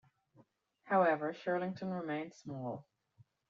However, 0.85 1.31
Shirlington 1.31 1.91
remained 1.93 2.33
small. 2.33 2.87